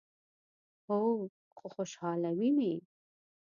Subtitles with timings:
[0.85, 1.09] هو،
[1.55, 2.73] خو خوشحالوي می